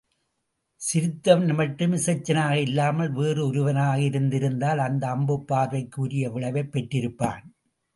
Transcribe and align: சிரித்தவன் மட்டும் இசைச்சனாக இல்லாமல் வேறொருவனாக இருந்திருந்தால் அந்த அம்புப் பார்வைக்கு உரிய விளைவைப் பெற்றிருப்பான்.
சிரித்தவன் 0.81 1.53
மட்டும் 1.53 1.91
இசைச்சனாக 1.91 2.51
இல்லாமல் 2.51 3.13
வேறொருவனாக 3.13 3.99
இருந்திருந்தால் 4.01 4.77
அந்த 4.77 5.07
அம்புப் 5.07 5.47
பார்வைக்கு 5.47 6.01
உரிய 6.01 6.29
விளைவைப் 6.29 6.75
பெற்றிருப்பான். 6.75 7.43